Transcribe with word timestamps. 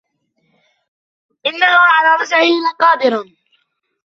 إِنَّهُ 1.45 1.65
عَلَى 1.77 2.21
رَجْعِهِ 2.23 2.49
لَقَادِرٌ 2.71 3.23